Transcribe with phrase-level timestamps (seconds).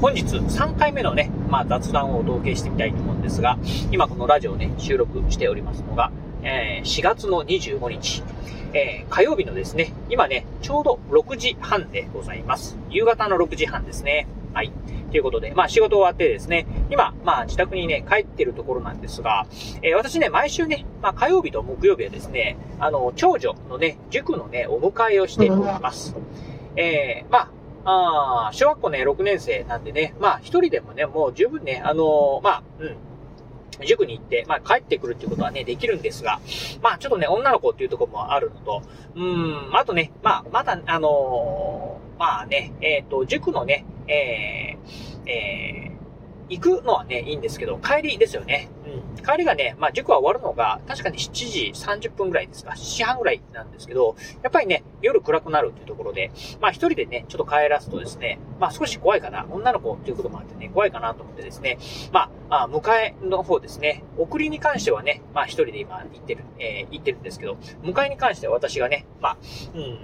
[0.00, 3.58] 本日3回目のね、まあ雑談をお届けしてみたいと思うんですが、
[3.90, 6.10] 今このラジオね、収録しておりますのが、
[6.42, 8.22] えー4月の25日、
[8.72, 12.78] えー火曜日のですね、今ね、ちょうど6時半でございます。
[12.88, 14.26] 夕方の6時半ですね。
[14.54, 14.72] はい。
[15.10, 19.46] ということで、まあ仕事終わってですね、今、まあ自宅にね、帰ってるところなんですが、
[19.82, 26.16] えー私ね、毎週ね、まあ火曜日と木曜日はですね、あの、長女のね、塾のね、お迎えをしております。
[26.76, 27.48] えーまあ、
[27.84, 36.40] ああ小学校ね、6年生なんでね、まあ、一人でもね、もう十分ね、あのーまあ、うん、塾に行って、まあ、帰ってくるってことはね、できるんですが、
[36.82, 38.82] まあ、ちょっとね、女の子っていうところもあるのと、
[39.14, 45.89] うーん、あとね、まあ、まだ、あのーまあね、えっ、と、塾のね、えー、えー
[46.50, 48.68] 行くのはね、いいんですけど、帰りですよね。
[48.84, 49.24] うん。
[49.24, 61.78] 帰りがね、まあ、塾は終わるのが、確かに7時30分ぐらいですか、7時半ぐらいなんですけど、やっぱりね、夜暗くなるっていうところで、まあ一人でね、ちょっと帰らすとですね、まあ少し怖いかな、女の子っていうこともあってね、怖いかなと思ってですね、
[62.12, 69.36] まあ、あ迎えの方ですね、送りに関してはね、まあ一人で今行ってる、えー行ってるんですけど、迎えに関しては私がね、まあ、
[69.74, 69.98] うん、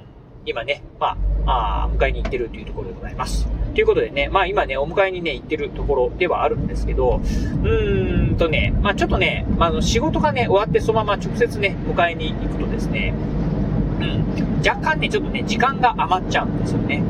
[0.47, 3.47] 今ね、まあ、あ迎えに行ってるというところでございます。
[3.75, 13.13] ということでね、まあ今ね、お迎えにね、行ってるところではあるんですけど、うーんとね、まあちょっとね、まあの仕事がね、終わってそのまま直接ね、迎えに行くとですね、
[14.01, 17.03] うん、若干ね、ちょっとね、時間が余っちゃうんですよね。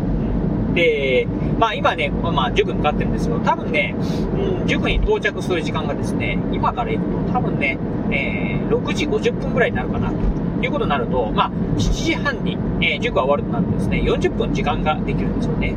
[0.76, 1.26] で、
[1.58, 7.78] まあ今ね、まあ塾に向かってるんですけど、多分ね、うん、塾に到着する時間がですね、今から行くと多分ね、
[8.10, 10.16] えー6時50分ぐらいになるかな、と
[10.64, 15.74] いうことになると、まあ7時半に、えー塾が終わるとなるとですね、40分時間ができるんですよね。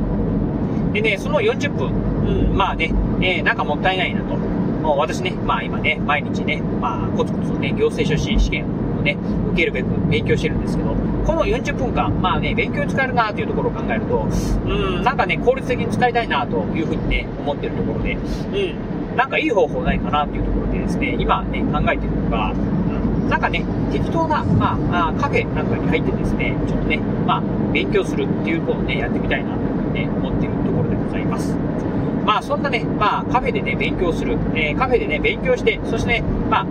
[0.94, 4.36] でね、その40分、うん、まあね、えーなんかもったいないなと。
[4.36, 8.66] もう私ね、まあ今ね、毎日ね、まあコツコツとね、行政書士試験
[9.00, 9.18] をね、
[9.52, 10.90] 受けるべく勉強してるんですけど、
[11.26, 14.28] この40分間、まあね、勉強に使えるなというところを考えると、
[14.66, 31.56] うん、なんかね、効率的に使いたいなというふうにね、思ってるところで、うん、なんかいい方法ないかなというところでですね、今ね、考えてるのが、うん、なんかね、適当な、まあ、あカフェなんかに入ってですね、ちょっとね、まあ、勉強するっていうことをね、やってみたいなというふうにね、思っているところでございます。
[32.26, 34.38] まあそんなね、まあカフェでね、勉強する。
[34.56, 36.66] えーカフェでね、勉強して、そしてね、まあ、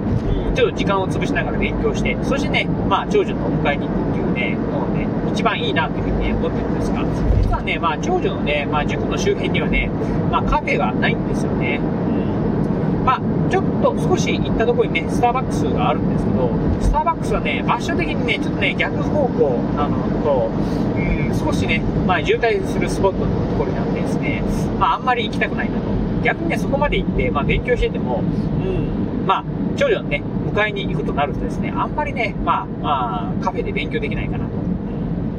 [0.54, 7.04] ちょっと時間を潰しながら勉強して、そしてね、まあ長女のお迎えに行くっていうね、もうね、一番いいなというふうにね、思ってるんですが、
[7.42, 9.91] 実はね、まあ長女のね、まあ塾の周辺にはね、
[10.31, 11.81] まあカフェがないんですよね。
[11.82, 13.04] うん。
[13.08, 13.20] まあ、
[13.50, 16.50] ちょっと少し行ったところにね、スターバックスがあるんですけど、
[16.82, 24.38] スターバックスはね、場所的にね、ちょっとね、逆方向なのと、うん、少しね、まあ、渋滞するスポットのところにあってですね、
[24.78, 25.83] まあ、あんまり行きたくないなと。
[26.22, 29.44] 逆にね、そこまで行って、まあ、勉強してても、うん、まあ、
[29.77, 30.22] 長女のね、
[30.53, 34.59] 迎えに行くとなるとですね、あんまりね、まあ、まあ、カフェで勉強できないかなと。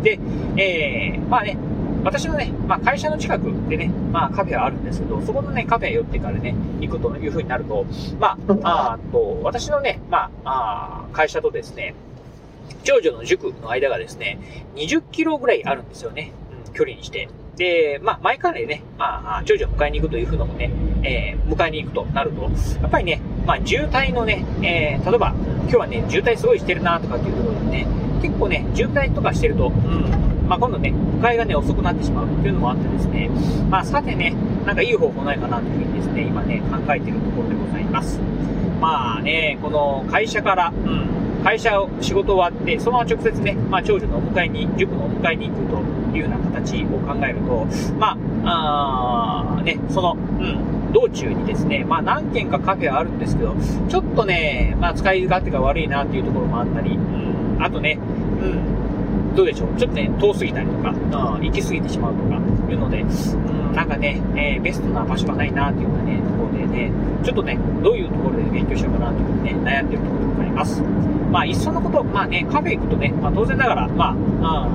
[0.04, 0.20] で、
[0.58, 1.58] えー、まあね、
[2.04, 7.86] 私のね、まあ会社の近くでね、まあカフェはあるんですけど、そこのね、カフェ寄ってからね、行くという風になると、
[8.20, 11.96] まあ、あと、私のね、まあ、あ会社とですね、
[12.84, 14.40] 長女の塾の間がですね、
[14.76, 16.32] 20キロぐらいあるんですよね、
[16.66, 17.28] うん、距離にして。
[17.60, 20.72] で、まあ、前からね、まあ、長女を迎えに行くというふうのもね、
[21.04, 22.50] えー迎えに行くとなると、や
[22.88, 25.34] っぱりね、まあ、渋滞のね、えー例えば、
[25.64, 27.88] 今日はね、渋滞すごいしてるなとかっていうところでね、
[28.22, 33.30] 結構ね、渋滞とかしてると、うん、まあ、今度ね、迎えがね、遅くなってしまうっていうのもあってですね、
[33.70, 34.34] まあ、さてね、
[34.66, 38.20] なんかいい方法ないかなというふうにですね、今ね、考えてるところでございます。
[38.80, 45.78] まあね、この会社から、うん、会社を仕事終わって、そのまま直接ね、まあ、長女のお迎えに、塾のお迎えに行くと
[46.16, 47.68] いうような形を考えると、
[47.98, 53.56] まあ、あね、その、うん、道中にですね、まあ、何軒かカフェはあるんですけど、
[53.88, 58.00] ちょっとね、まあ、使い勝手が悪いなっていうところもあったり、うん、あとね、
[58.42, 62.36] うん、どうでしょう、ちょっとね、遠すぎたりとか、うん、行き過ぎてしまうとか
[62.70, 66.92] いうので、うん、なんかね、えーベストな場所がないなっていうようなね、ところでね、
[67.24, 70.29] ちょっとね、どういうところで勉強しようかなというふうにね、悩んでるところ
[70.60, 70.82] ます。
[71.32, 74.68] まあ、いっそのこと、まあね、カフェ行くとね、まあ当然ながら、まあ、あ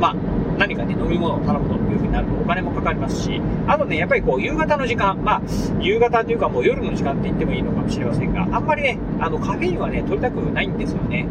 [0.00, 0.14] まあ、
[0.58, 5.42] 何かね、飲み物を頼むというふうになるとお金もかかりますし、あとね、やっぱりこう、夕方の時間、まあ、
[5.80, 11.26] 夕方というかもう夜の時間って言ってもいいのかもしれませんが、あんまりね、あの、カフェインはね、取りたくないんですよね。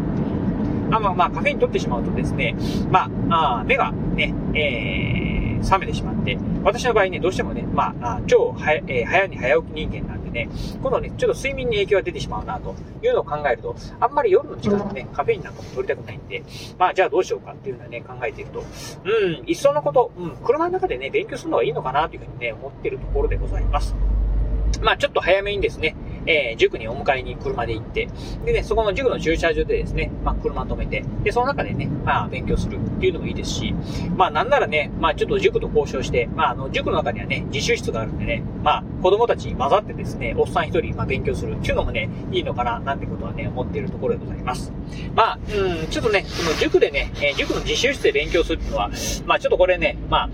[0.92, 2.56] あまあまあ、カフェイン取ってしまうとですね、
[2.90, 10.50] まあ、あ目がね、えー、覚めてしまって、私の場合ね、どうしてもね、まあ、超は、えー早寝早起き人間なんでね、
[10.82, 16.44] 今度ね、ちょっと睡眠に影響が出てしまうな、というのを考えると、あんまり夜の時間でね、カフェインなんかも取りたくないんで、
[16.78, 23.96] まあ、じゃあどうしようかっていうのはね、考えていると、うん、いっそのこと、うん、車の中でね、勉強するのがいいのかな、というふうにね、思っているところでございます。
[24.82, 28.08] まあ、ちょっと早めにですね、えー、塾にお迎えに車で行って、
[28.46, 33.74] でね、そこの塾の駐車場でですね、まあ、車止めて、で、その中でね、まあ、勉強するっていうのもいいですし、
[34.16, 44.72] まあ、なんならね、まあ、ちょっと塾と交渉して、まあ、あの、塾の中にはね、自習室があるんでね、まあ、子供たちに混ざってですね、おっさん一人、まあ、勉強するっていうのもね、いいのかな、なんてことはね、思っているところでございます。
[45.16, 48.90] まあ、うん、ちょっとね、その塾でね、えー、塾の自習室で勉強するっていうのは、
[49.26, 50.30] まあ、ちょっとこれね、まあ、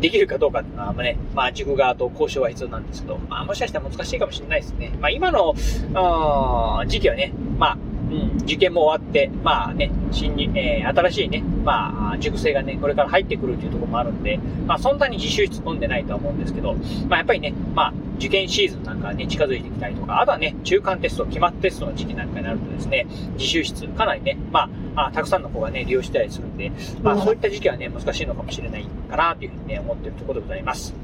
[0.00, 4.92] できるかどうかっていうのは、まあね、まあ、塾側と交渉は必要なんですけど、まあ、もしかしたら難しいかもしれないですね。
[5.00, 7.78] まあ、今の、時期はね、まあ、
[8.10, 16.74] うん、受験も終わって、まあね、新に、えー、新しいね、まあ、塾生がね、これから入ってくるというところもあるんで、まあ、そんなに自習室込んでないとは思うんですけど、
[17.08, 26.70] まあ、やっぱりね、まあ、受験シーズンなんかね、近づいてきたりとか、あとはね、中間テスト、期末テストの時期なんかになるとですね、自習室、かなりね、まあ、あたくさんの子がね、利用したりするんで、
[27.02, 30.94] まあ、そういった時期はね、難しいのかもしれないかな、というふうにね、思っているところでございます。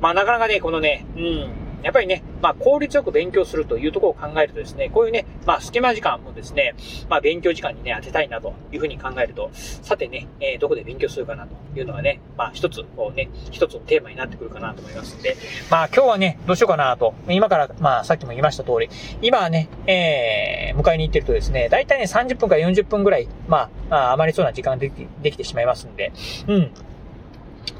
[0.00, 6.74] まあ、なかなかね、このね、うん、やっぱりね、まあ、効率よく勉強するというところを考えるとですね、こういうね、まあ、隙間時間もですね、
[7.08, 15.36] まあ、勉強時間にね、当てたいなというふうに考えると、さてね、えー、どこで勉強するかなというのはね、まあ、一つ、こうね、一つのテーマになってくるかなと思いますんで、
[15.70, 18.88] まあ、今日はね、どうしようかなと、今から、まあ、さっきも言いました通り、
[19.22, 26.12] 今はね、えー、迎えに行ってるとですね、だいたいね、30分から40分ぐらい、まあ、余りそうな時間できできてしまいますんで、
[26.46, 26.70] うん、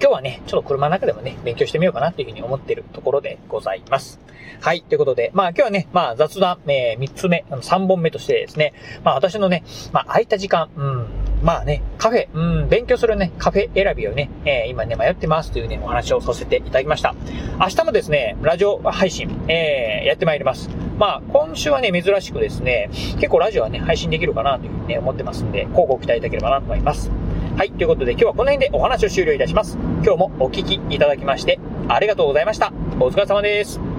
[0.00, 4.20] 今日はね、ちょっと車の中でもね、勉強してみようかなっていうふうに思っているところでございます。
[4.60, 4.82] はい。
[4.82, 11.06] ということで、まあ今日はね、まあ雑談、えー、3つ目、3本目としてですね、まあ私のね、まあ空いた時間、うん、
[11.42, 17.14] まあね、カフェ、うん、勉強するね、カフェ選びをね、えー、今ね、迷ってますというね、お話をさせていただきました。
[17.58, 20.68] 明日もですね、ラジオ配信、えー、やってまいります。
[20.98, 27.10] まあ、今週はね、珍しくですね、結構ラジオはね、配信できるかなというふうにね、思ってますんで、広告期待いただければなと思います。
[27.56, 27.72] はい。
[27.72, 29.76] ということで今日はこの辺でお話を終了いたします。
[30.02, 31.58] 今日もお聴きいただきまして
[31.88, 32.72] ありがとうございました。
[33.00, 33.89] お疲れ様です。